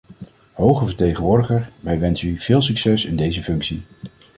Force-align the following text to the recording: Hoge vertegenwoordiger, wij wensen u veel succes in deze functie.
Hoge 0.53 0.85
vertegenwoordiger, 0.85 1.71
wij 1.79 1.99
wensen 1.99 2.29
u 2.29 2.39
veel 2.39 2.61
succes 2.61 3.05
in 3.05 3.15
deze 3.15 3.43
functie. 3.43 3.81